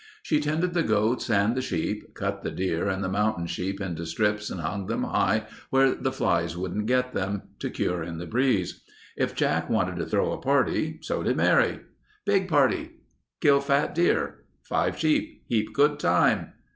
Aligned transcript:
She 0.23 0.39
tended 0.39 0.73
the 0.73 0.81
goats 0.81 1.29
and 1.29 1.53
the 1.53 1.61
sheep, 1.61 2.15
cut 2.15 2.41
the 2.41 2.49
deer 2.49 2.87
and 2.89 3.03
the 3.03 3.07
mountain 3.07 3.45
sheep 3.45 3.79
into 3.79 4.07
strips 4.07 4.49
and 4.49 4.59
hung 4.59 4.87
them 4.87 5.03
high, 5.03 5.45
where 5.69 5.93
the 5.93 6.11
flies 6.11 6.57
wouldn't 6.57 6.87
get 6.87 7.13
them, 7.13 7.43
to 7.59 7.69
cure 7.69 8.01
in 8.01 8.17
the 8.17 8.25
breeze. 8.25 8.83
If 9.15 9.35
Jack 9.35 9.69
wanted 9.69 9.97
to 9.97 10.07
throw 10.07 10.31
a 10.31 10.41
party, 10.41 10.97
so 11.03 11.21
did 11.21 11.37
Mary."... 11.37 11.81
Big 12.25 12.47
party... 12.47 12.93
kill 13.41 13.61
fat 13.61 13.93
steer. 13.95 14.39
Five 14.63 14.97
sheep. 14.97 15.43
Heap 15.49 15.71
good 15.71 15.99
time...." 15.99 16.53